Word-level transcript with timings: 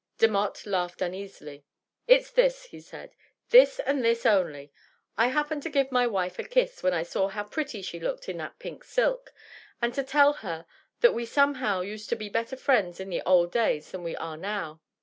Demotte 0.17 0.65
laughed 0.65 0.99
uneasily. 1.03 1.63
"It's 2.07 2.31
this," 2.31 2.65
he 2.65 2.79
said, 2.81 3.13
"this 3.51 3.77
and 3.79 4.03
this 4.03 4.25
only: 4.25 4.71
I 5.15 5.27
happened 5.27 5.61
to 5.61 5.69
rive 5.69 5.91
my 5.91 6.07
wife 6.07 6.39
a 6.39 6.43
kiss 6.43 6.81
when 6.81 6.91
I 6.91 7.03
saw 7.03 7.27
how 7.27 7.43
pretty 7.43 7.83
she 7.83 7.99
looked 7.99 8.27
in 8.27 8.37
that 8.37 8.57
pink 8.57 8.83
silk, 8.83 9.31
ana 9.79 9.93
to 9.93 10.03
tell 10.03 10.33
her 10.41 10.65
that 11.01 11.13
we 11.13 11.23
somehow 11.27 11.81
used 11.81 12.09
to 12.09 12.15
be 12.15 12.29
better 12.29 12.57
friends 12.57 12.99
in 12.99 13.11
the 13.11 13.21
old 13.27 13.51
days 13.51 13.91
than 13.91 14.01
we 14.01 14.15
are 14.15 14.37
now. 14.37 14.81